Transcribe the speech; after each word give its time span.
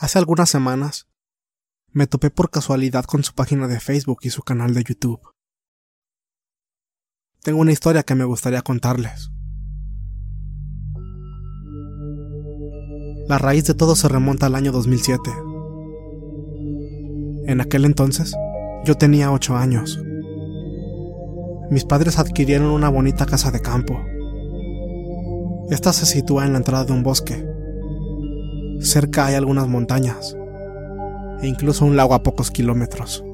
Hace 0.00 0.20
algunas 0.20 0.48
semanas 0.48 1.08
me 1.90 2.06
topé 2.06 2.30
por 2.30 2.50
casualidad 2.50 3.04
con 3.04 3.24
su 3.24 3.34
página 3.34 3.66
de 3.66 3.80
Facebook 3.80 4.20
y 4.22 4.30
su 4.30 4.42
canal 4.42 4.72
de 4.72 4.84
YouTube. 4.84 5.20
Tengo 7.42 7.60
una 7.60 7.72
historia 7.72 8.04
que 8.04 8.14
me 8.14 8.22
gustaría 8.22 8.62
contarles. 8.62 9.32
La 13.26 13.38
raíz 13.38 13.64
de 13.64 13.74
todo 13.74 13.96
se 13.96 14.06
remonta 14.06 14.46
al 14.46 14.54
año 14.54 14.70
2007. 14.70 15.30
En 17.48 17.60
aquel 17.60 17.84
entonces, 17.84 18.36
yo 18.84 18.94
tenía 18.94 19.32
8 19.32 19.56
años. 19.56 20.00
Mis 21.72 21.84
padres 21.84 22.20
adquirieron 22.20 22.68
una 22.68 22.88
bonita 22.88 23.26
casa 23.26 23.50
de 23.50 23.60
campo. 23.60 24.00
Esta 25.70 25.92
se 25.92 26.06
sitúa 26.06 26.46
en 26.46 26.52
la 26.52 26.58
entrada 26.58 26.84
de 26.84 26.92
un 26.92 27.02
bosque. 27.02 27.57
Cerca 28.80 29.26
hay 29.26 29.34
algunas 29.34 29.68
montañas 29.68 30.36
e 31.40 31.46
incluso 31.46 31.84
un 31.84 31.96
lago 31.96 32.14
a 32.14 32.22
pocos 32.22 32.50
kilómetros. 32.50 33.24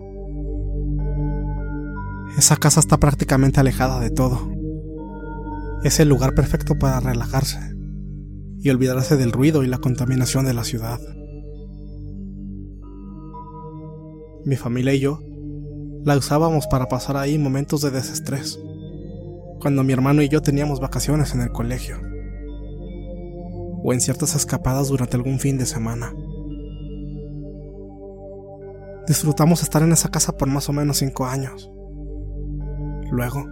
Esa 2.36 2.56
casa 2.56 2.80
está 2.80 2.98
prácticamente 2.98 3.60
alejada 3.60 4.00
de 4.00 4.10
todo. 4.10 4.50
Es 5.84 6.00
el 6.00 6.08
lugar 6.08 6.34
perfecto 6.34 6.76
para 6.78 6.98
relajarse 7.00 7.58
y 8.58 8.70
olvidarse 8.70 9.16
del 9.16 9.32
ruido 9.32 9.62
y 9.62 9.68
la 9.68 9.78
contaminación 9.78 10.46
de 10.46 10.54
la 10.54 10.64
ciudad. 10.64 10.98
Mi 14.44 14.56
familia 14.56 14.94
y 14.94 15.00
yo 15.00 15.20
la 16.04 16.16
usábamos 16.16 16.66
para 16.66 16.86
pasar 16.86 17.16
ahí 17.16 17.38
momentos 17.38 17.80
de 17.80 17.90
desestrés, 17.90 18.58
cuando 19.60 19.84
mi 19.84 19.92
hermano 19.92 20.22
y 20.22 20.28
yo 20.28 20.42
teníamos 20.42 20.80
vacaciones 20.80 21.34
en 21.34 21.40
el 21.40 21.50
colegio, 21.50 21.98
o 23.84 23.92
en 23.92 24.00
ciertas 24.00 24.34
escapadas 24.34 24.88
durante 24.88 25.14
algún 25.16 25.38
fin 25.38 25.58
de 25.58 25.66
semana. 25.66 26.12
Disfrutamos 29.06 29.62
estar 29.62 29.82
en 29.82 29.92
esa 29.92 30.08
casa 30.08 30.36
por 30.38 30.48
más 30.48 30.70
o 30.70 30.72
menos 30.72 30.96
cinco 30.96 31.26
años. 31.26 31.70
Luego, 33.12 33.44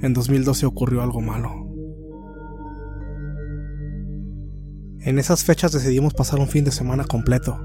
en 0.00 0.14
2012 0.14 0.64
ocurrió 0.64 1.02
algo 1.02 1.20
malo. 1.20 1.50
En 5.00 5.18
esas 5.18 5.44
fechas 5.44 5.70
decidimos 5.70 6.14
pasar 6.14 6.40
un 6.40 6.48
fin 6.48 6.64
de 6.64 6.72
semana 6.72 7.04
completo. 7.04 7.60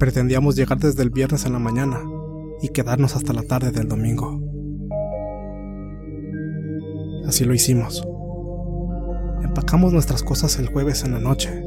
Pretendíamos 0.00 0.56
llegar 0.56 0.78
desde 0.78 1.04
el 1.04 1.10
viernes 1.10 1.46
en 1.46 1.52
la 1.52 1.60
mañana 1.60 2.00
y 2.60 2.70
quedarnos 2.70 3.14
hasta 3.14 3.32
la 3.32 3.42
tarde 3.42 3.70
del 3.70 3.86
domingo. 3.86 4.42
Así 7.24 7.44
lo 7.44 7.54
hicimos. 7.54 8.04
Empacamos 9.46 9.92
nuestras 9.92 10.24
cosas 10.24 10.58
el 10.58 10.66
jueves 10.66 11.04
en 11.04 11.12
la 11.12 11.20
noche 11.20 11.62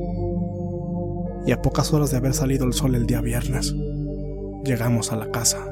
y 1.47 1.53
a 1.53 1.61
pocas 1.61 1.93
horas 1.93 2.11
de 2.11 2.17
haber 2.17 2.33
salido 2.33 2.65
el 2.65 2.73
sol 2.73 2.93
el 2.93 3.07
día 3.07 3.21
viernes, 3.21 3.73
llegamos 4.65 5.13
a 5.13 5.15
la 5.15 5.31
casa. 5.31 5.65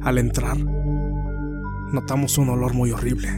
Al 0.00 0.18
entrar, 0.18 0.58
notamos 1.92 2.36
un 2.36 2.48
olor 2.48 2.74
muy 2.74 2.90
horrible. 2.90 3.28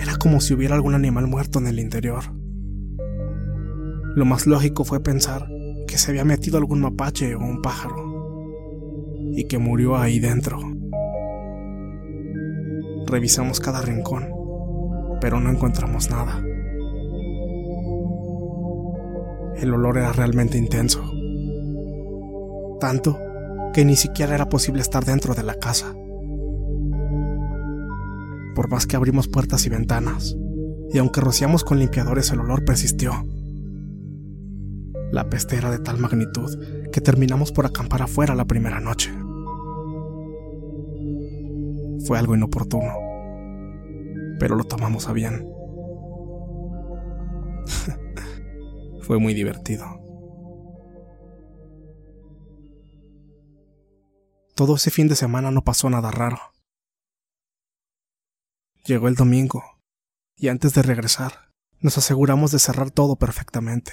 Era 0.00 0.16
como 0.16 0.40
si 0.40 0.54
hubiera 0.54 0.74
algún 0.74 0.94
animal 0.94 1.26
muerto 1.26 1.58
en 1.58 1.66
el 1.66 1.78
interior. 1.78 2.24
Lo 4.16 4.24
más 4.24 4.46
lógico 4.46 4.84
fue 4.84 5.02
pensar 5.02 5.46
que 5.86 5.98
se 5.98 6.10
había 6.10 6.24
metido 6.24 6.56
algún 6.56 6.80
mapache 6.80 7.34
o 7.34 7.40
un 7.40 7.60
pájaro 7.60 9.30
y 9.32 9.44
que 9.44 9.58
murió 9.58 9.98
ahí 9.98 10.20
dentro. 10.20 10.81
Revisamos 13.12 13.60
cada 13.60 13.82
rincón, 13.82 14.26
pero 15.20 15.38
no 15.38 15.50
encontramos 15.50 16.08
nada. 16.08 16.42
El 19.54 19.74
olor 19.74 19.98
era 19.98 20.12
realmente 20.12 20.56
intenso. 20.56 21.02
Tanto 22.80 23.18
que 23.74 23.84
ni 23.84 23.96
siquiera 23.96 24.34
era 24.34 24.48
posible 24.48 24.80
estar 24.80 25.04
dentro 25.04 25.34
de 25.34 25.42
la 25.42 25.56
casa. 25.56 25.94
Por 28.54 28.70
más 28.70 28.86
que 28.86 28.96
abrimos 28.96 29.28
puertas 29.28 29.66
y 29.66 29.68
ventanas, 29.68 30.34
y 30.90 30.96
aunque 30.96 31.20
rociamos 31.20 31.64
con 31.64 31.80
limpiadores 31.80 32.30
el 32.30 32.40
olor 32.40 32.64
persistió. 32.64 33.26
La 35.10 35.28
peste 35.28 35.56
era 35.56 35.70
de 35.70 35.80
tal 35.80 35.98
magnitud 35.98 36.88
que 36.90 37.02
terminamos 37.02 37.52
por 37.52 37.66
acampar 37.66 38.00
afuera 38.00 38.34
la 38.34 38.46
primera 38.46 38.80
noche. 38.80 39.12
Fue 42.04 42.18
algo 42.18 42.34
inoportuno, 42.34 43.01
pero 44.42 44.56
lo 44.56 44.64
tomamos 44.64 45.06
a 45.06 45.12
bien. 45.12 45.48
Fue 49.02 49.20
muy 49.20 49.34
divertido. 49.34 49.86
Todo 54.56 54.74
ese 54.74 54.90
fin 54.90 55.06
de 55.06 55.14
semana 55.14 55.52
no 55.52 55.62
pasó 55.62 55.88
nada 55.90 56.10
raro. 56.10 56.40
Llegó 58.84 59.06
el 59.06 59.14
domingo, 59.14 59.62
y 60.36 60.48
antes 60.48 60.74
de 60.74 60.82
regresar, 60.82 61.52
Nos 61.78 61.96
aseguramos 61.98 62.50
de 62.50 62.58
cerrar 62.58 62.90
todo 62.90 63.14
perfectamente. 63.14 63.92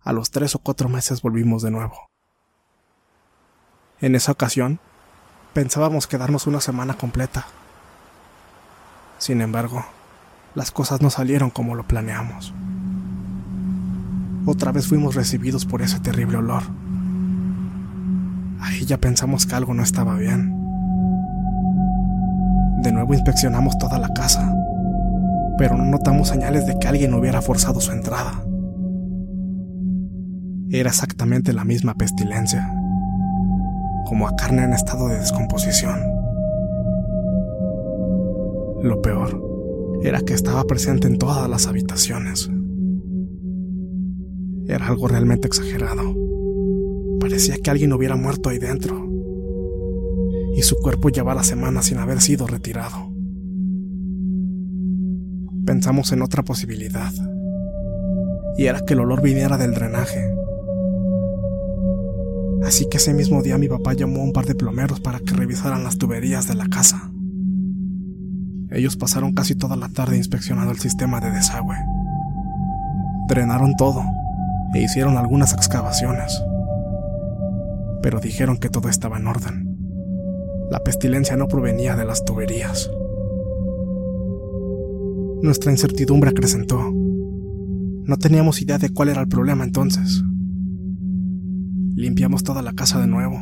A 0.00 0.14
los 0.14 0.30
tres 0.30 0.54
o 0.54 0.58
cuatro 0.58 0.88
meses 0.88 1.20
volvimos 1.20 1.60
de 1.60 1.70
nuevo. 1.70 2.06
En 4.00 4.14
esa 4.14 4.32
ocasión, 4.32 4.80
pensábamos 5.52 6.06
quedarnos 6.06 6.46
una 6.46 6.62
semana 6.62 6.96
completa. 6.96 7.46
Sin 9.18 9.40
embargo, 9.40 9.84
las 10.54 10.70
cosas 10.70 11.00
no 11.00 11.10
salieron 11.10 11.50
como 11.50 11.74
lo 11.74 11.86
planeamos. 11.86 12.54
Otra 14.46 14.72
vez 14.72 14.86
fuimos 14.86 15.14
recibidos 15.14 15.66
por 15.66 15.82
ese 15.82 16.00
terrible 16.00 16.38
olor. 16.38 16.62
Ahí 18.60 18.84
ya 18.84 18.98
pensamos 18.98 19.46
que 19.46 19.54
algo 19.54 19.74
no 19.74 19.82
estaba 19.82 20.14
bien. 20.14 20.54
De 22.82 22.92
nuevo 22.92 23.14
inspeccionamos 23.14 23.76
toda 23.78 23.98
la 23.98 24.12
casa, 24.14 24.54
pero 25.58 25.76
no 25.76 25.84
notamos 25.84 26.28
señales 26.28 26.66
de 26.66 26.78
que 26.78 26.88
alguien 26.88 27.14
hubiera 27.14 27.42
forzado 27.42 27.80
su 27.80 27.92
entrada. 27.92 28.44
Era 30.70 30.90
exactamente 30.90 31.52
la 31.52 31.64
misma 31.64 31.94
pestilencia 31.94 32.72
como 34.06 34.28
a 34.28 34.36
carne 34.36 34.62
en 34.62 34.72
estado 34.72 35.08
de 35.08 35.18
descomposición. 35.18 36.15
Lo 38.86 39.02
peor 39.02 39.42
era 40.02 40.20
que 40.20 40.32
estaba 40.32 40.62
presente 40.62 41.08
en 41.08 41.18
todas 41.18 41.50
las 41.50 41.66
habitaciones. 41.66 42.48
Era 44.68 44.86
algo 44.86 45.08
realmente 45.08 45.48
exagerado. 45.48 46.14
Parecía 47.18 47.56
que 47.56 47.68
alguien 47.68 47.92
hubiera 47.92 48.14
muerto 48.14 48.48
ahí 48.48 48.58
dentro. 48.58 49.04
Y 50.54 50.62
su 50.62 50.76
cuerpo 50.76 51.08
llevaba 51.08 51.42
semanas 51.42 51.86
sin 51.86 51.98
haber 51.98 52.20
sido 52.20 52.46
retirado. 52.46 53.12
Pensamos 55.64 56.12
en 56.12 56.22
otra 56.22 56.44
posibilidad. 56.44 57.12
Y 58.56 58.66
era 58.66 58.84
que 58.86 58.94
el 58.94 59.00
olor 59.00 59.20
viniera 59.20 59.58
del 59.58 59.74
drenaje 59.74 60.32
Así 62.62 62.88
que 62.88 62.96
ese 62.96 63.14
mismo 63.14 63.42
día 63.42 63.58
mi 63.58 63.68
papá 63.68 63.94
llamó 63.94 64.20
a 64.20 64.24
un 64.24 64.32
par 64.32 64.46
de 64.46 64.54
plomeros 64.54 65.00
para 65.00 65.18
que 65.18 65.34
revisaran 65.34 65.84
las 65.84 65.98
tuberías 65.98 66.48
de 66.48 66.54
la 66.54 66.66
casa. 66.66 67.10
Ellos 68.76 68.98
pasaron 68.98 69.32
casi 69.32 69.54
toda 69.54 69.74
la 69.74 69.88
tarde 69.88 70.18
inspeccionando 70.18 70.70
el 70.70 70.78
sistema 70.78 71.18
de 71.18 71.30
desagüe. 71.30 71.76
Drenaron 73.26 73.74
todo 73.74 74.04
e 74.74 74.82
hicieron 74.82 75.16
algunas 75.16 75.54
excavaciones. 75.54 76.44
Pero 78.02 78.20
dijeron 78.20 78.58
que 78.58 78.68
todo 78.68 78.90
estaba 78.90 79.16
en 79.16 79.28
orden. 79.28 79.78
La 80.70 80.80
pestilencia 80.80 81.38
no 81.38 81.48
provenía 81.48 81.96
de 81.96 82.04
las 82.04 82.26
tuberías. 82.26 82.90
Nuestra 85.40 85.72
incertidumbre 85.72 86.28
acrecentó. 86.28 86.78
No 86.82 88.18
teníamos 88.18 88.60
idea 88.60 88.76
de 88.76 88.90
cuál 88.90 89.08
era 89.08 89.22
el 89.22 89.28
problema 89.28 89.64
entonces. 89.64 90.22
Limpiamos 91.94 92.44
toda 92.44 92.60
la 92.60 92.74
casa 92.74 93.00
de 93.00 93.06
nuevo. 93.06 93.38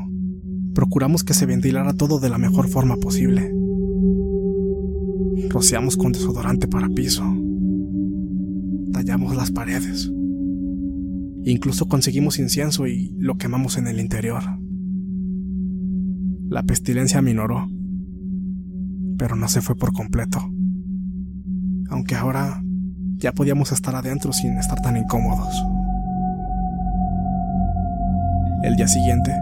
Procuramos 0.76 1.24
que 1.24 1.34
se 1.34 1.44
ventilara 1.44 1.92
todo 1.92 2.20
de 2.20 2.28
la 2.28 2.38
mejor 2.38 2.68
forma 2.68 2.94
posible. 2.98 3.63
Rociamos 5.50 5.96
con 5.96 6.12
desodorante 6.12 6.66
para 6.66 6.88
piso. 6.88 7.24
Tallamos 8.92 9.36
las 9.36 9.50
paredes. 9.50 10.10
Incluso 11.44 11.86
conseguimos 11.88 12.38
incienso 12.38 12.86
y 12.86 13.14
lo 13.18 13.36
quemamos 13.36 13.76
en 13.76 13.86
el 13.86 14.00
interior. 14.00 14.42
La 16.48 16.62
pestilencia 16.62 17.20
minoró, 17.20 17.68
pero 19.18 19.36
no 19.36 19.48
se 19.48 19.60
fue 19.60 19.76
por 19.76 19.92
completo. 19.92 20.40
Aunque 21.90 22.14
ahora 22.14 22.62
ya 23.16 23.32
podíamos 23.32 23.72
estar 23.72 23.94
adentro 23.94 24.32
sin 24.32 24.56
estar 24.58 24.80
tan 24.80 24.96
incómodos. 24.96 25.54
El 28.62 28.76
día 28.76 28.88
siguiente, 28.88 29.34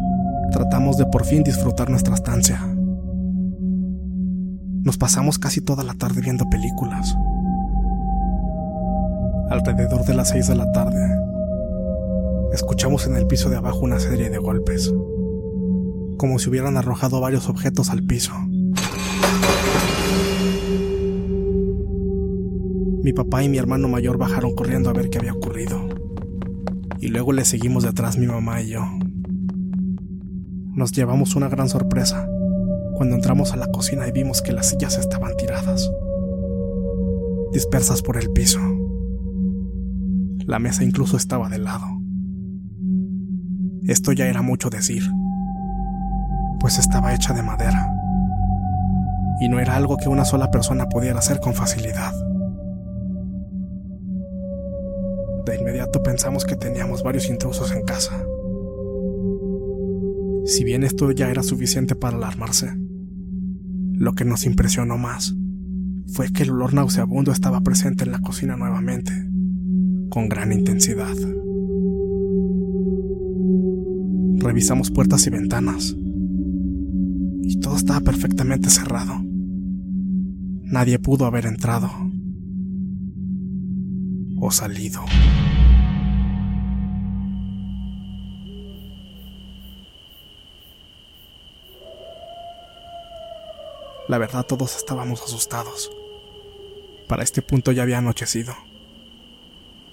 tratamos 0.50 0.96
de 0.96 1.06
por 1.06 1.24
fin 1.24 1.44
disfrutar 1.44 1.88
nuestra 1.88 2.14
estancia. 2.14 2.60
Nos 4.84 4.98
pasamos 4.98 5.38
casi 5.38 5.60
toda 5.60 5.84
la 5.84 5.94
tarde 5.94 6.20
viendo 6.20 6.50
películas. 6.50 7.16
Alrededor 9.48 10.04
de 10.04 10.14
las 10.14 10.30
seis 10.30 10.48
de 10.48 10.56
la 10.56 10.72
tarde, 10.72 11.08
escuchamos 12.52 13.06
en 13.06 13.16
el 13.16 13.28
piso 13.28 13.48
de 13.48 13.56
abajo 13.56 13.80
una 13.80 14.00
serie 14.00 14.28
de 14.28 14.38
golpes, 14.38 14.92
como 16.18 16.38
si 16.40 16.50
hubieran 16.50 16.76
arrojado 16.76 17.20
varios 17.20 17.48
objetos 17.48 17.90
al 17.90 18.02
piso. 18.02 18.32
Mi 23.04 23.12
papá 23.12 23.44
y 23.44 23.48
mi 23.48 23.58
hermano 23.58 23.88
mayor 23.88 24.18
bajaron 24.18 24.54
corriendo 24.56 24.90
a 24.90 24.94
ver 24.94 25.10
qué 25.10 25.18
había 25.18 25.34
ocurrido, 25.34 25.80
y 26.98 27.08
luego 27.08 27.32
le 27.32 27.44
seguimos 27.44 27.84
detrás 27.84 28.18
mi 28.18 28.26
mamá 28.26 28.62
y 28.62 28.70
yo 28.70 28.84
nos 30.74 30.90
llevamos 30.92 31.36
una 31.36 31.48
gran 31.48 31.68
sorpresa 31.68 32.26
cuando 33.02 33.16
entramos 33.16 33.52
a 33.52 33.56
la 33.56 33.66
cocina 33.66 34.06
y 34.06 34.12
vimos 34.12 34.42
que 34.42 34.52
las 34.52 34.68
sillas 34.68 34.96
estaban 34.96 35.36
tiradas, 35.36 35.90
dispersas 37.52 38.00
por 38.00 38.16
el 38.16 38.30
piso. 38.30 38.60
La 40.46 40.60
mesa 40.60 40.84
incluso 40.84 41.16
estaba 41.16 41.48
de 41.48 41.58
lado. 41.58 41.84
Esto 43.88 44.12
ya 44.12 44.28
era 44.28 44.40
mucho 44.40 44.70
decir, 44.70 45.02
pues 46.60 46.78
estaba 46.78 47.12
hecha 47.12 47.34
de 47.34 47.42
madera, 47.42 47.92
y 49.40 49.48
no 49.48 49.58
era 49.58 49.74
algo 49.74 49.96
que 49.96 50.08
una 50.08 50.24
sola 50.24 50.52
persona 50.52 50.88
pudiera 50.88 51.18
hacer 51.18 51.40
con 51.40 51.54
facilidad. 51.54 52.12
De 55.44 55.56
inmediato 55.58 56.04
pensamos 56.04 56.44
que 56.44 56.54
teníamos 56.54 57.02
varios 57.02 57.28
intrusos 57.28 57.72
en 57.72 57.82
casa. 57.82 58.24
Si 60.44 60.62
bien 60.62 60.84
esto 60.84 61.10
ya 61.10 61.30
era 61.30 61.42
suficiente 61.42 61.96
para 61.96 62.16
alarmarse, 62.16 62.70
lo 64.02 64.14
que 64.14 64.24
nos 64.24 64.46
impresionó 64.46 64.98
más 64.98 65.36
fue 66.08 66.32
que 66.32 66.42
el 66.42 66.50
olor 66.50 66.74
nauseabundo 66.74 67.30
estaba 67.30 67.60
presente 67.60 68.02
en 68.02 68.10
la 68.10 68.18
cocina 68.18 68.56
nuevamente, 68.56 69.12
con 70.10 70.28
gran 70.28 70.52
intensidad. 70.52 71.14
Revisamos 74.38 74.90
puertas 74.90 75.24
y 75.28 75.30
ventanas, 75.30 75.94
y 77.44 77.60
todo 77.60 77.76
estaba 77.76 78.00
perfectamente 78.00 78.70
cerrado. 78.70 79.24
Nadie 80.64 80.98
pudo 80.98 81.26
haber 81.26 81.46
entrado 81.46 81.88
o 84.36 84.50
salido. 84.50 85.02
La 94.08 94.18
verdad 94.18 94.44
todos 94.44 94.76
estábamos 94.76 95.22
asustados. 95.22 95.90
Para 97.08 97.22
este 97.22 97.42
punto 97.42 97.72
ya 97.72 97.82
había 97.82 97.98
anochecido. 97.98 98.54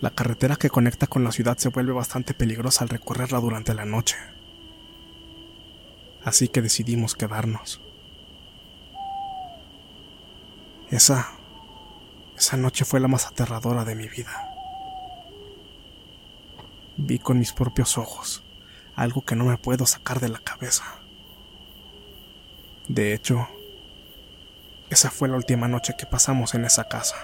La 0.01 0.12
carretera 0.12 0.56
que 0.56 0.70
conecta 0.70 1.08
con 1.08 1.24
la 1.24 1.32
ciudad 1.32 1.58
se 1.58 1.70
vuelve 1.70 1.92
bastante 1.92 2.34
peligrosa 2.34 2.84
al 2.84 2.89
recorrerla 2.89 3.39
durante 3.39 3.74
la 3.74 3.86
noche. 3.86 4.18
Así 6.24 6.48
que 6.48 6.62
decidimos 6.62 7.16
quedarnos. 7.16 7.82
Esa... 10.89 11.32
Esa 12.38 12.56
noche 12.56 12.86
fue 12.86 13.01
la 13.01 13.10
más 13.10 13.25
aterradora 13.25 13.84
de 13.84 13.96
mi 13.96 14.08
vida. 14.08 14.32
Vi 16.96 17.20
con 17.20 17.38
mis 17.38 17.51
propios 17.51 17.98
ojos 17.98 18.44
algo 19.00 19.22
que 19.22 19.36
no 19.36 19.46
me 19.46 19.58
puedo 19.58 19.86
sacar 19.86 20.20
de 20.20 20.28
la 20.28 20.39
cabeza. 20.39 20.84
De 22.89 23.13
hecho, 23.13 23.48
esa 24.89 25.12
fue 25.12 25.29
la 25.29 25.36
última 25.36 25.67
noche 25.67 25.96
que 25.98 26.05
pasamos 26.05 26.53
en 26.55 26.65
esa 26.65 26.88
casa. 26.88 27.15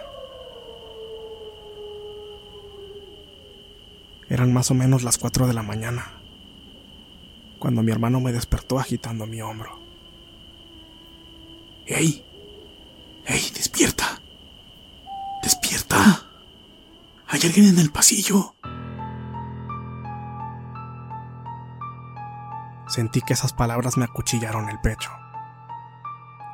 Eran 4.29 4.53
más 4.53 4.72
o 4.72 4.74
menos 4.74 5.03
las 5.03 5.17
4 5.17 5.48
de 5.48 5.53
la 5.53 5.63
mañana, 5.63 6.22
cuando 7.60 7.84
mi 7.84 7.91
hermano 7.91 8.19
me 8.19 8.31
despertó 8.31 8.79
agitando 8.79 9.25
mi 9.25 9.41
hombro. 9.41 9.79
¡Ey! 11.86 12.25
¡Ey, 13.25 13.51
despierta! 13.53 14.22
¡Despierta! 15.43 16.27
Hay 17.27 17.41
alguien 17.43 17.67
en 17.67 17.79
el 17.79 17.91
pasillo. 17.91 18.55
Sentí 22.88 23.22
que 23.22 23.34
esas 23.34 23.53
palabras 23.53 23.98
me 23.98 24.05
acuchillaron 24.05 24.69
el 24.69 24.79
pecho. 24.79 25.12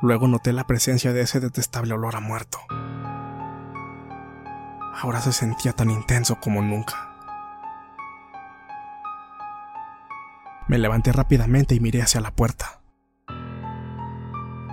Luego 0.02 0.26
noté 0.26 0.52
la 0.52 0.66
presencia 0.66 1.12
de 1.12 1.20
ese 1.20 1.38
detestable 1.38 1.94
olor 1.94 2.16
a 2.16 2.20
muerto. 2.20 2.58
Ahora 5.00 5.20
se 5.20 5.32
sentía 5.32 5.72
tan 5.74 5.90
intenso 5.90 6.40
como 6.40 6.60
nunca. 6.60 7.14
Me 10.66 10.78
levanté 10.78 11.12
rápidamente 11.12 11.76
y 11.76 11.80
miré 11.80 12.02
hacia 12.02 12.20
la 12.20 12.32
puerta. 12.32 12.80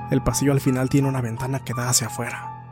El 0.09 0.23
pasillo 0.23 0.51
al 0.51 0.61
final 0.61 0.89
tiene 0.89 1.07
una 1.07 1.21
ventana 1.21 1.59
que 1.59 1.75
da 1.75 1.89
hacia 1.89 2.07
afuera. 2.07 2.65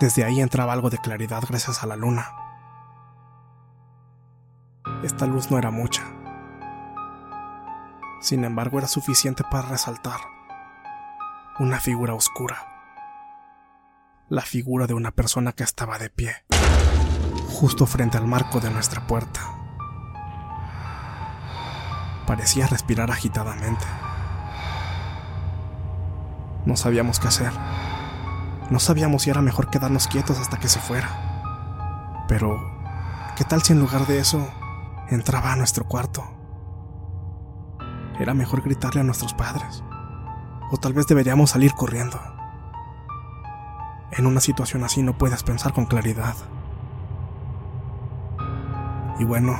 Desde 0.00 0.24
ahí 0.24 0.42
entraba 0.42 0.74
algo 0.74 0.90
de 0.90 0.98
claridad 0.98 1.42
gracias 1.48 1.82
a 1.82 1.86
la 1.86 1.96
luna. 1.96 2.28
Esta 5.02 5.24
luz 5.24 5.50
no 5.50 5.56
era 5.56 5.70
mucha. 5.70 6.02
Sin 8.20 8.44
embargo, 8.44 8.76
era 8.76 8.86
suficiente 8.86 9.44
para 9.50 9.66
resaltar 9.66 10.39
una 11.60 11.78
figura 11.78 12.14
oscura. 12.14 12.56
La 14.30 14.40
figura 14.40 14.86
de 14.86 14.94
una 14.94 15.10
persona 15.10 15.52
que 15.52 15.62
estaba 15.62 15.98
de 15.98 16.08
pie, 16.08 16.32
justo 17.50 17.84
frente 17.84 18.16
al 18.16 18.26
marco 18.26 18.60
de 18.60 18.70
nuestra 18.70 19.06
puerta. 19.06 19.42
Parecía 22.26 22.66
respirar 22.66 23.10
agitadamente. 23.10 23.84
No 26.64 26.76
sabíamos 26.76 27.20
qué 27.20 27.28
hacer. 27.28 27.52
No 28.70 28.78
sabíamos 28.78 29.24
si 29.24 29.30
era 29.30 29.42
mejor 29.42 29.68
quedarnos 29.68 30.08
quietos 30.08 30.38
hasta 30.38 30.58
que 30.58 30.68
se 30.68 30.80
fuera. 30.80 32.24
Pero, 32.26 32.58
¿qué 33.36 33.44
tal 33.44 33.60
si 33.62 33.74
en 33.74 33.80
lugar 33.80 34.06
de 34.06 34.18
eso 34.18 34.50
entraba 35.10 35.52
a 35.52 35.56
nuestro 35.56 35.84
cuarto? 35.86 36.24
Era 38.18 38.32
mejor 38.32 38.62
gritarle 38.62 39.02
a 39.02 39.04
nuestros 39.04 39.34
padres. 39.34 39.84
O 40.72 40.76
tal 40.76 40.92
vez 40.92 41.08
deberíamos 41.08 41.50
salir 41.50 41.72
corriendo. 41.72 42.20
En 44.12 44.26
una 44.26 44.40
situación 44.40 44.84
así 44.84 45.02
no 45.02 45.18
puedes 45.18 45.42
pensar 45.42 45.72
con 45.72 45.86
claridad. 45.86 46.34
Y 49.18 49.24
bueno, 49.24 49.58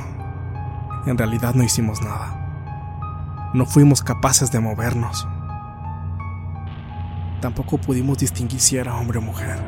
en 1.07 1.19
realidad 1.19 1.55
no 1.55 1.64
hicimos 1.64 2.00
nada. 2.00 3.50
No 3.55 3.67
fuimos 3.67 4.02
capaces 4.02 4.52
de 4.52 4.61
movernos. 4.61 5.26
Tampoco 7.40 7.79
pudimos 7.79 8.19
distinguir 8.19 8.61
si 8.61 8.76
era 8.76 8.95
hombre 8.95 9.19
o 9.19 9.23
mujer, 9.23 9.59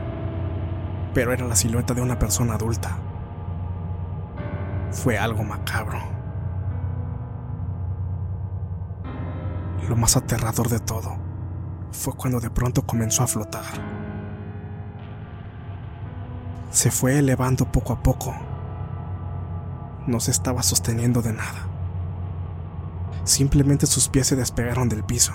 pero 1.12 1.32
era 1.32 1.44
la 1.46 1.56
silueta 1.56 1.92
de 1.92 2.02
una 2.02 2.18
persona 2.20 2.54
adulta. 2.54 2.98
Fue 4.92 5.18
algo 5.18 5.42
macabro. 5.42 5.98
Lo 9.88 9.96
más 9.96 10.16
aterrador 10.16 10.68
de 10.68 10.78
todo 10.78 11.31
fue 11.92 12.14
cuando 12.14 12.40
de 12.40 12.50
pronto 12.50 12.82
comenzó 12.82 13.22
a 13.22 13.26
flotar. 13.26 13.64
Se 16.70 16.90
fue 16.90 17.18
elevando 17.18 17.70
poco 17.70 17.92
a 17.92 18.02
poco. 18.02 18.34
No 20.06 20.18
se 20.18 20.30
estaba 20.30 20.62
sosteniendo 20.62 21.22
de 21.22 21.32
nada. 21.32 21.68
Simplemente 23.24 23.86
sus 23.86 24.08
pies 24.08 24.26
se 24.26 24.36
despegaron 24.36 24.88
del 24.88 25.04
piso. 25.04 25.32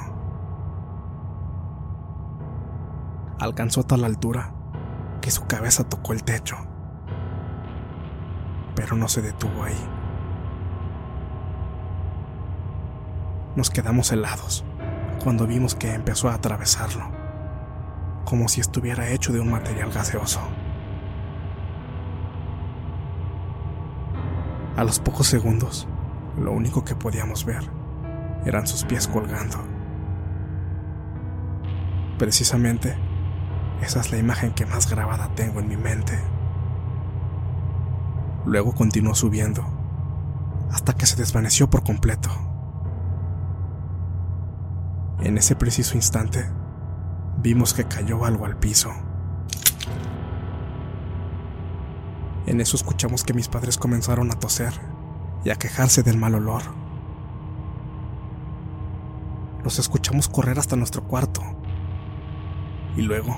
alcanzó 3.40 3.84
tal 3.84 4.04
altura 4.04 4.54
que 5.22 5.32
su 5.32 5.46
cabeza 5.46 5.84
tocó 5.84 6.14
el 6.14 6.24
techo, 6.24 6.58
pero 8.76 8.96
no 8.96 9.08
se 9.08 9.22
detuvo 9.22 9.64
ahí. 9.64 9.90
Nos 13.56 13.70
quedamos 13.70 14.12
helados 14.12 14.64
cuando 15.18 15.48
vimos 15.48 15.76
que 15.76 15.94
empezó 15.94 16.30
a 16.30 16.36
atravesarlo, 16.36 17.12
como 18.26 18.48
si 18.48 18.62
estuviera 18.62 19.10
hecho 19.10 19.34
de 19.34 19.40
un 19.40 19.52
material 19.52 19.92
gaseoso. 19.92 20.42
A 24.76 24.84
los 24.84 25.00
pocos 25.00 25.28
segundos, 25.28 25.88
lo 26.38 26.52
único 26.52 26.86
que 26.86 26.96
podíamos 26.96 27.46
ver 27.46 27.64
eran 28.46 28.68
sus 28.68 28.84
pies 28.84 29.08
colgando. 29.08 29.58
Precisamente 32.18 32.96
esa 33.82 34.00
es 34.00 34.12
la 34.12 34.18
imagen 34.18 34.54
que 34.54 34.66
más 34.66 34.90
grabada 34.90 35.30
tengo 35.36 35.60
en 35.60 35.68
mi 35.68 35.78
mente. 35.78 36.20
Luego 38.46 38.74
continuó 38.74 39.14
subiendo, 39.14 39.64
hasta 40.72 40.94
que 40.94 41.06
se 41.06 41.16
desvaneció 41.16 41.70
por 41.70 41.84
completo. 41.84 42.30
En 45.20 45.38
ese 45.38 45.56
preciso 45.56 45.96
instante, 45.96 46.46
vimos 47.42 47.74
que 47.74 47.86
cayó 47.86 48.24
algo 48.26 48.46
al 48.46 48.58
piso. 48.58 48.92
En 52.46 52.62
eso 52.62 52.78
escuchamos 52.78 53.24
que 53.24 53.34
mis 53.34 53.48
padres 53.48 53.78
comenzaron 53.78 54.32
a 54.32 54.40
toser 54.40 54.74
y 55.44 55.50
a 55.50 55.56
quejarse 55.56 56.04
del 56.04 56.18
mal 56.18 56.36
olor. 56.36 56.62
Los 59.64 59.80
escuchamos 59.80 60.30
correr 60.30 60.60
hasta 60.60 60.76
nuestro 60.76 61.04
cuarto. 61.04 61.42
Y 62.96 63.02
luego 63.02 63.38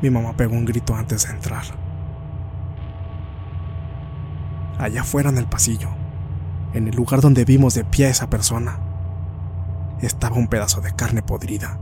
mi 0.00 0.10
mamá 0.10 0.34
pegó 0.34 0.54
un 0.54 0.64
grito 0.64 0.94
antes 0.94 1.26
de 1.26 1.34
entrar. 1.34 1.64
Allá 4.78 5.02
afuera 5.02 5.28
en 5.28 5.36
el 5.36 5.46
pasillo, 5.46 5.90
en 6.72 6.88
el 6.88 6.96
lugar 6.96 7.20
donde 7.20 7.44
vimos 7.44 7.74
de 7.74 7.84
pie 7.84 8.06
a 8.06 8.10
esa 8.10 8.30
persona, 8.30 8.78
estaba 10.06 10.36
un 10.36 10.48
pedazo 10.48 10.80
de 10.80 10.92
carne 10.92 11.22
podrida. 11.22 11.78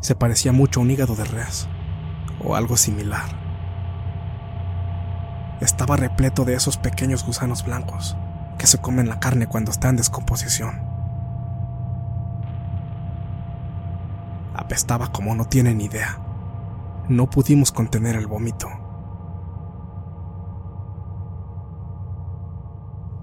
Se 0.00 0.14
parecía 0.14 0.52
mucho 0.52 0.80
a 0.80 0.82
un 0.82 0.90
hígado 0.90 1.16
de 1.16 1.24
res, 1.24 1.68
o 2.44 2.54
algo 2.56 2.76
similar. 2.76 3.28
Estaba 5.60 5.96
repleto 5.96 6.44
de 6.44 6.54
esos 6.54 6.76
pequeños 6.76 7.24
gusanos 7.24 7.64
blancos 7.64 8.16
que 8.58 8.66
se 8.66 8.78
comen 8.78 9.08
la 9.08 9.20
carne 9.20 9.46
cuando 9.46 9.70
está 9.70 9.88
en 9.88 9.96
descomposición. 9.96 10.96
apestaba 14.66 15.12
como 15.12 15.34
no 15.36 15.44
tienen 15.44 15.80
idea. 15.80 16.18
No 17.08 17.30
pudimos 17.30 17.70
contener 17.70 18.16
el 18.16 18.26
vómito. 18.26 18.68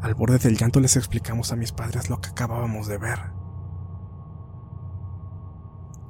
Al 0.04 0.16
borde 0.16 0.38
del 0.38 0.58
llanto 0.58 0.82
les 0.82 0.98
explicamos 0.98 1.54
a 1.54 1.56
mis 1.56 1.72
padres 1.72 2.10
lo 2.10 2.20
que 2.20 2.30
acabábamos 2.30 2.88
de 2.88 2.98
ver. 2.98 3.20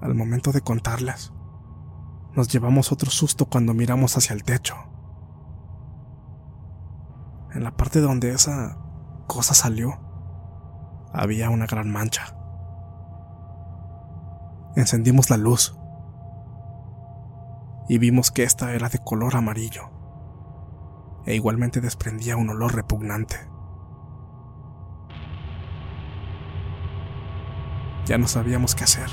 Al 0.02 0.16
momento 0.16 0.52
de 0.52 0.62
contarles, 0.62 1.32
nos 2.36 2.48
llevamos 2.48 2.92
otro 2.92 3.12
susto 3.12 3.46
cuando 3.46 3.76
miramos 3.76 4.18
hacia 4.18 4.34
el 4.34 4.44
techo. 4.44 4.76
En 7.54 7.64
la 7.64 7.78
parte 7.78 8.02
donde 8.02 8.32
esa 8.32 8.80
cosa 9.28 9.54
salió, 9.54 10.00
había 11.14 11.52
una 11.52 11.68
gran 11.68 11.92
mancha. 11.92 12.36
Encendimos 14.76 15.30
la 15.30 15.38
luz 15.38 15.78
y 17.88 18.00
vimos 18.00 18.32
que 18.32 18.42
esta 18.42 18.74
era 18.74 18.90
de 18.90 18.98
color 18.98 19.36
amarillo 19.36 19.92
e 21.28 21.36
igualmente 21.36 21.80
desprendía 21.80 22.38
un 22.38 22.50
olor 22.50 22.74
repugnante. 22.74 23.53
Ya 28.06 28.18
no 28.18 28.28
sabíamos 28.28 28.76
qué 28.76 28.84
hacer. 28.84 29.10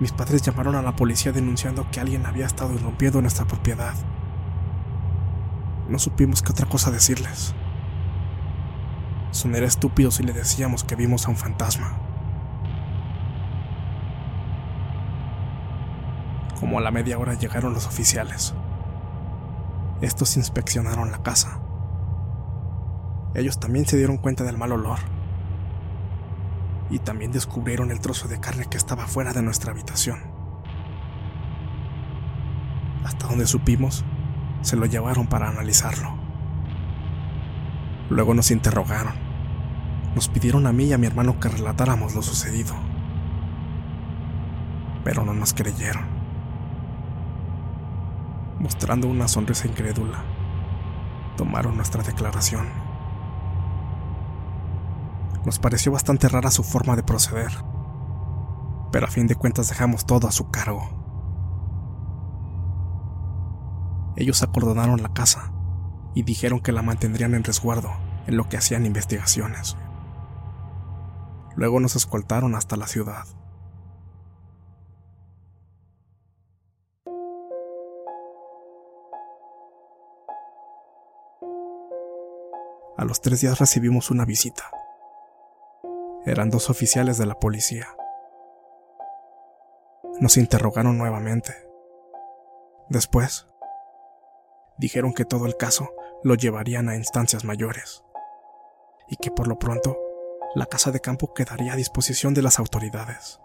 Mis 0.00 0.12
padres 0.12 0.42
llamaron 0.42 0.76
a 0.76 0.82
la 0.82 0.94
policía 0.94 1.32
denunciando 1.32 1.90
que 1.90 2.00
alguien 2.00 2.24
había 2.24 2.46
estado 2.46 2.72
irrumpiendo 2.72 3.20
nuestra 3.20 3.46
propiedad. 3.46 3.94
No 5.88 5.98
supimos 5.98 6.40
qué 6.40 6.52
otra 6.52 6.66
cosa 6.66 6.92
decirles. 6.92 7.54
Sonaría 9.32 9.66
estúpido 9.66 10.10
si 10.12 10.22
le 10.22 10.32
decíamos 10.32 10.84
que 10.84 10.94
vimos 10.94 11.26
a 11.26 11.30
un 11.30 11.36
fantasma. 11.36 11.98
Como 16.60 16.78
a 16.78 16.80
la 16.80 16.92
media 16.92 17.18
hora 17.18 17.34
llegaron 17.34 17.74
los 17.74 17.86
oficiales. 17.86 18.54
Estos 20.00 20.36
inspeccionaron 20.36 21.10
la 21.10 21.22
casa. 21.22 21.60
Ellos 23.34 23.58
también 23.58 23.84
se 23.84 23.96
dieron 23.96 24.16
cuenta 24.16 24.44
del 24.44 24.58
mal 24.58 24.70
olor. 24.70 25.17
Y 26.90 27.00
también 27.00 27.32
descubrieron 27.32 27.90
el 27.90 28.00
trozo 28.00 28.28
de 28.28 28.40
carne 28.40 28.66
que 28.70 28.76
estaba 28.76 29.06
fuera 29.06 29.32
de 29.32 29.42
nuestra 29.42 29.72
habitación. 29.72 30.18
Hasta 33.04 33.26
donde 33.26 33.46
supimos, 33.46 34.04
se 34.62 34.76
lo 34.76 34.86
llevaron 34.86 35.26
para 35.26 35.48
analizarlo. 35.48 36.16
Luego 38.10 38.34
nos 38.34 38.50
interrogaron. 38.50 39.14
Nos 40.14 40.28
pidieron 40.28 40.66
a 40.66 40.72
mí 40.72 40.84
y 40.84 40.92
a 40.92 40.98
mi 40.98 41.06
hermano 41.06 41.38
que 41.38 41.48
relatáramos 41.48 42.14
lo 42.14 42.22
sucedido. 42.22 42.74
Pero 45.04 45.24
no 45.24 45.34
nos 45.34 45.52
creyeron 45.52 46.18
mostrando 48.58 49.08
una 49.08 49.28
sonrisa 49.28 49.68
incrédula. 49.68 50.18
Tomaron 51.36 51.76
nuestra 51.76 52.02
declaración 52.02 52.66
nos 55.44 55.58
pareció 55.58 55.92
bastante 55.92 56.28
rara 56.28 56.50
su 56.50 56.62
forma 56.62 56.96
de 56.96 57.02
proceder, 57.02 57.52
pero 58.92 59.06
a 59.06 59.10
fin 59.10 59.26
de 59.26 59.34
cuentas 59.34 59.68
dejamos 59.68 60.06
todo 60.06 60.28
a 60.28 60.32
su 60.32 60.50
cargo. 60.50 60.88
Ellos 64.16 64.42
acordonaron 64.42 65.02
la 65.02 65.12
casa 65.12 65.52
y 66.14 66.22
dijeron 66.22 66.60
que 66.60 66.72
la 66.72 66.82
mantendrían 66.82 67.34
en 67.34 67.44
resguardo 67.44 67.92
en 68.26 68.36
lo 68.36 68.48
que 68.48 68.56
hacían 68.56 68.84
investigaciones. 68.84 69.76
Luego 71.54 71.80
nos 71.80 71.96
escoltaron 71.96 72.54
hasta 72.54 72.76
la 72.76 72.86
ciudad. 72.86 73.24
A 82.96 83.04
los 83.04 83.20
tres 83.20 83.40
días 83.40 83.60
recibimos 83.60 84.10
una 84.10 84.24
visita 84.24 84.72
eran 86.28 86.50
dos 86.50 86.68
oficiales 86.68 87.16
de 87.16 87.24
la 87.24 87.36
policía. 87.36 87.88
Nos 90.20 90.36
interrogaron 90.36 90.98
nuevamente. 90.98 91.54
Después, 92.90 93.46
dijeron 94.76 95.14
que 95.14 95.24
todo 95.24 95.46
el 95.46 95.56
caso 95.56 95.88
lo 96.22 96.34
llevarían 96.34 96.90
a 96.90 96.96
instancias 96.96 97.46
mayores 97.46 98.04
y 99.08 99.16
que 99.16 99.30
por 99.30 99.48
lo 99.48 99.58
pronto 99.58 99.96
la 100.54 100.66
casa 100.66 100.90
de 100.90 101.00
campo 101.00 101.32
quedaría 101.32 101.72
a 101.72 101.76
disposición 101.76 102.34
de 102.34 102.42
las 102.42 102.58
autoridades. 102.58 103.40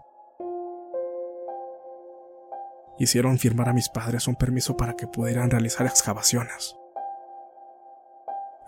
Hicieron 2.98 3.38
firmar 3.38 3.70
a 3.70 3.72
mis 3.72 3.88
padres 3.88 4.28
un 4.28 4.36
permiso 4.36 4.76
para 4.76 4.92
que 4.92 5.06
pudieran 5.06 5.50
realizar 5.50 5.86
excavaciones. 5.86 6.76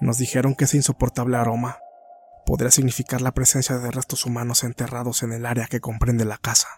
Nos 0.00 0.16
dijeron 0.16 0.54
que 0.54 0.64
ese 0.64 0.78
insoportable 0.78 1.36
aroma 1.36 1.80
podría 2.46 2.70
significar 2.70 3.20
la 3.20 3.32
presencia 3.32 3.76
de 3.78 3.90
restos 3.90 4.24
humanos 4.24 4.62
enterrados 4.62 5.24
en 5.24 5.32
el 5.32 5.44
área 5.44 5.66
que 5.66 5.80
comprende 5.80 6.24
la 6.24 6.38
casa. 6.38 6.68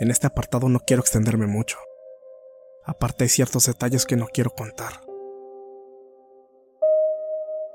En 0.00 0.10
este 0.10 0.26
apartado 0.26 0.68
no 0.68 0.80
quiero 0.80 1.00
extenderme 1.00 1.46
mucho. 1.46 1.78
Aparte 2.84 3.24
hay 3.24 3.30
ciertos 3.30 3.66
detalles 3.66 4.06
que 4.06 4.16
no 4.16 4.26
quiero 4.26 4.50
contar. 4.50 5.00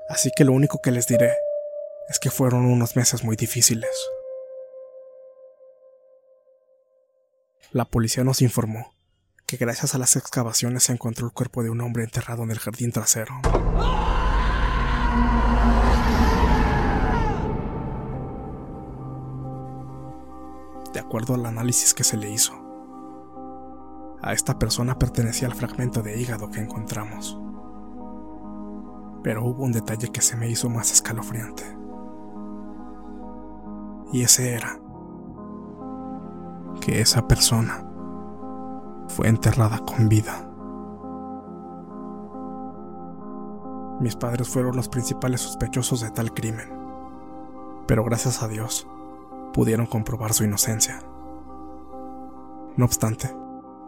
Así 0.08 0.30
que 0.36 0.44
lo 0.44 0.52
único 0.52 0.80
que 0.82 0.90
les 0.90 1.06
diré 1.06 1.34
es 2.08 2.18
que 2.18 2.30
fueron 2.30 2.66
unos 2.66 2.94
meses 2.94 3.24
muy 3.24 3.36
difíciles. 3.36 3.90
La 7.72 7.86
policía 7.86 8.22
nos 8.22 8.42
informó 8.42 8.94
gracias 9.56 9.94
a 9.94 9.98
las 9.98 10.16
excavaciones 10.16 10.84
se 10.84 10.92
encontró 10.92 11.26
el 11.26 11.32
cuerpo 11.32 11.62
de 11.62 11.70
un 11.70 11.80
hombre 11.80 12.04
enterrado 12.04 12.42
en 12.42 12.50
el 12.50 12.58
jardín 12.58 12.92
trasero. 12.92 13.34
De 20.92 21.00
acuerdo 21.00 21.34
al 21.34 21.46
análisis 21.46 21.94
que 21.94 22.04
se 22.04 22.16
le 22.16 22.30
hizo, 22.30 22.54
a 24.22 24.32
esta 24.32 24.58
persona 24.58 24.98
pertenecía 24.98 25.48
al 25.48 25.54
fragmento 25.54 26.02
de 26.02 26.20
hígado 26.20 26.50
que 26.50 26.60
encontramos. 26.60 27.38
Pero 29.22 29.44
hubo 29.44 29.64
un 29.64 29.72
detalle 29.72 30.08
que 30.08 30.20
se 30.20 30.36
me 30.36 30.48
hizo 30.48 30.68
más 30.68 30.92
escalofriante. 30.92 31.64
Y 34.12 34.22
ese 34.22 34.54
era 34.54 34.78
que 36.80 37.00
esa 37.00 37.26
persona 37.26 37.93
fue 39.08 39.28
enterrada 39.28 39.78
con 39.78 40.08
vida. 40.08 40.48
Mis 44.00 44.16
padres 44.16 44.48
fueron 44.48 44.76
los 44.76 44.88
principales 44.88 45.40
sospechosos 45.40 46.00
de 46.00 46.10
tal 46.10 46.32
crimen, 46.34 46.68
pero 47.86 48.04
gracias 48.04 48.42
a 48.42 48.48
Dios 48.48 48.88
pudieron 49.52 49.86
comprobar 49.86 50.32
su 50.32 50.44
inocencia. 50.44 51.00
No 52.76 52.84
obstante, 52.84 53.34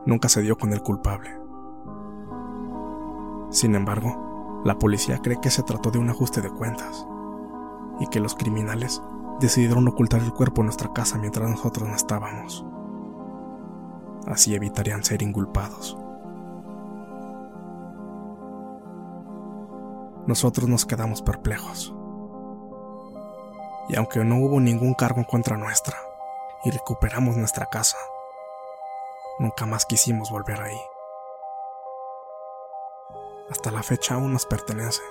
nunca 0.06 0.28
se 0.28 0.42
dio 0.42 0.56
con 0.56 0.73
el 0.73 0.80
culpable. 0.80 1.30
Sin 3.50 3.75
embargo, 3.75 4.62
la 4.64 4.78
policía 4.78 5.18
cree 5.18 5.40
que 5.40 5.50
se 5.50 5.62
trató 5.62 5.90
de 5.90 5.99
un 5.99 6.08
ajuste 6.08 6.40
de 6.40 6.50
cuentas 6.50 7.06
y 7.99 8.06
que 8.06 8.20
los 8.20 8.35
criminales 8.35 9.02
decidieron 9.40 9.88
ocultar 9.88 10.23
el 10.23 10.32
cuerpo 10.32 10.62
en 10.62 10.66
nuestra 10.66 10.92
casa 10.92 11.18
mientras 11.18 11.50
nosotros 11.50 11.88
no 11.88 11.96
estábamos. 11.96 12.64
Así 14.26 14.54
evitarían 14.54 15.04
ser 15.04 15.22
inculpados. 15.22 15.96
Nosotros 20.27 20.68
nos 20.68 20.85
quedamos 20.85 21.22
perplejos. 21.22 21.94
Y 23.88 23.96
aunque 23.96 24.24
no 24.24 24.38
hubo 24.38 24.61
ningún 24.61 24.94
cargo 24.94 25.18
en 25.20 25.24
contra 25.24 25.57
nuestra 25.57 25.96
y 26.64 26.70
recuperamos 26.70 27.37
nuestra 27.37 27.66
casa, 27.66 27.96
Nunca 29.38 29.66
más 29.66 29.85
quisimos 29.85 30.31
volver 30.31 30.62
ahí. 30.62 30.81
Hasta 33.50 33.70
la 33.70 33.83
fecha 33.83 34.14
aún 34.14 34.33
nos 34.33 34.46
pertenece. 34.46 35.03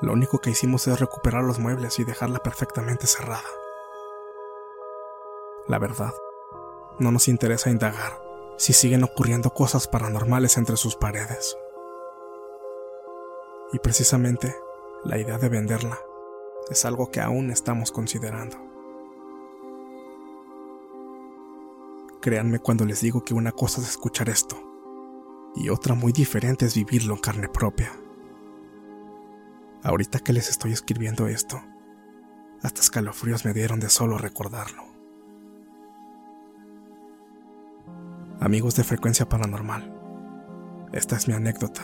Lo 0.00 0.14
único 0.14 0.38
que 0.38 0.50
hicimos 0.50 0.86
es 0.88 0.98
recuperar 0.98 1.44
los 1.44 1.58
muebles 1.58 1.98
y 1.98 2.04
dejarla 2.04 2.38
perfectamente 2.38 3.06
cerrada. 3.06 3.44
La 5.68 5.78
verdad, 5.78 6.12
no 6.98 7.10
nos 7.10 7.28
interesa 7.28 7.70
indagar 7.70 8.20
si 8.56 8.72
siguen 8.72 9.02
ocurriendo 9.02 9.50
cosas 9.50 9.88
paranormales 9.88 10.56
entre 10.56 10.76
sus 10.76 10.94
paredes. 10.94 11.56
Y 13.72 13.78
precisamente, 13.78 14.54
la 15.04 15.18
idea 15.18 15.38
de 15.38 15.48
venderla 15.48 15.98
es 16.70 16.84
algo 16.84 17.10
que 17.10 17.20
aún 17.20 17.50
estamos 17.50 17.90
considerando. 17.90 18.56
Créanme 22.20 22.60
cuando 22.60 22.84
les 22.84 23.00
digo 23.00 23.24
que 23.24 23.34
una 23.34 23.50
cosa 23.50 23.80
es 23.80 23.88
escuchar 23.88 24.28
esto 24.28 24.56
y 25.56 25.70
otra 25.70 25.94
muy 25.94 26.12
diferente 26.12 26.66
es 26.66 26.74
vivirlo 26.74 27.14
en 27.14 27.20
carne 27.20 27.48
propia. 27.48 27.92
Ahorita 29.82 30.20
que 30.20 30.32
les 30.32 30.48
estoy 30.48 30.72
escribiendo 30.72 31.26
esto, 31.26 31.60
hasta 32.62 32.80
escalofríos 32.80 33.44
me 33.44 33.52
dieron 33.52 33.80
de 33.80 33.90
solo 33.90 34.18
recordarlo. 34.18 34.91
Amigos 38.42 38.74
de 38.74 38.82
frecuencia 38.82 39.28
paranormal, 39.28 39.94
esta 40.92 41.14
es 41.14 41.28
mi 41.28 41.34
anécdota. 41.34 41.80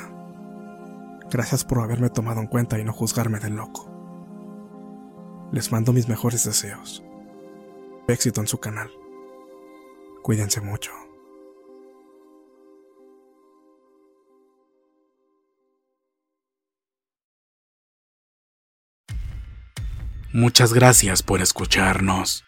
Gracias 1.31 1.65
por 1.65 1.79
haberme 1.79 2.11
tomado 2.11 2.41
en 2.41 2.49
cuenta 2.49 2.81
y 2.81 2.85
no 2.85 2.93
juzgarme 2.93 3.39
de 3.39 3.49
loco. 3.49 3.89
Les 5.53 5.71
mando 5.71 5.93
mis 5.93 6.09
mejores 6.09 6.43
deseos. 6.43 7.05
Éxito 8.09 8.41
en 8.41 8.49
su 8.49 8.59
canal. 8.59 8.91
Cuídense 10.25 10.61
mucho. 10.61 10.91
Muchas 20.33 20.73
gracias 20.73 21.23
por 21.23 21.41
escucharnos. 21.41 22.48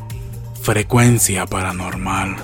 frecuencia 0.61 1.45
paranormal. 1.45 2.39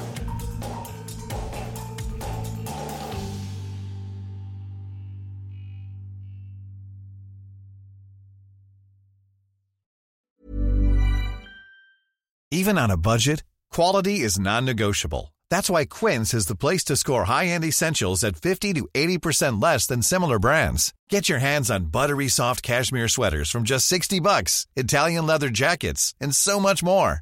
Even 12.50 12.78
on 12.78 12.90
a 12.90 12.98
budget, 12.98 13.44
Quality 13.72 14.22
is 14.22 14.40
non-negotiable. 14.40 15.36
That's 15.50 15.70
why 15.70 15.86
Quince 15.86 16.34
is 16.34 16.48
the 16.48 16.56
place 16.56 16.84
to 16.86 16.96
score 16.96 17.26
high-end 17.26 17.64
essentials 17.64 18.24
at 18.24 18.36
50 18.36 18.74
to 18.74 18.88
80% 18.94 19.62
less 19.62 19.86
than 19.86 20.02
similar 20.02 20.40
brands. 20.40 20.94
Get 21.10 21.30
your 21.30 21.40
hands 21.40 21.70
on 21.70 21.92
buttery 21.92 22.28
soft 22.28 22.64
cashmere 22.64 23.08
sweaters 23.08 23.52
from 23.52 23.64
just 23.64 23.86
60 23.88 24.20
bucks, 24.20 24.66
Italian 24.76 25.28
leather 25.28 25.50
jackets, 25.50 26.16
and 26.20 26.36
so 26.36 26.60
much 26.60 26.82
more. 26.82 27.22